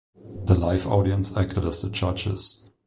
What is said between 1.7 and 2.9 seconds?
the judges.